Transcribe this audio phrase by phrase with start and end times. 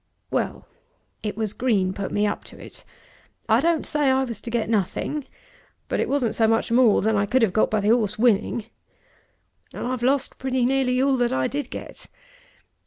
[0.31, 0.67] Well;
[1.21, 2.83] it was Green put me up to it.
[3.47, 5.27] I don't say I was to get nothing;
[5.87, 8.65] but it wasn't so much more than I could have got by the 'orse winning.
[9.75, 12.07] And I've lost pretty nearly all that I did get.